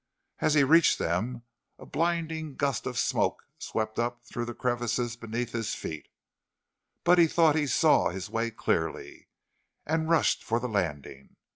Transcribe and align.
As 0.39 0.55
he 0.55 0.63
reached 0.63 0.97
them, 0.97 1.43
a 1.77 1.85
blinding 1.85 2.55
gust 2.55 2.87
of 2.87 2.97
smoke 2.97 3.43
swept 3.59 3.99
up 3.99 4.25
through 4.25 4.45
the 4.45 4.55
crevices 4.55 5.15
beneath 5.15 5.51
his 5.51 5.75
feet, 5.75 6.07
but 7.03 7.19
he 7.19 7.27
thought 7.27 7.55
he 7.55 7.67
saw 7.67 8.09
his 8.09 8.27
way 8.27 8.49
clearly, 8.49 9.27
and 9.85 10.09
rushed 10.09 10.43
for 10.43 10.59
the 10.59 10.67
landing. 10.67 11.35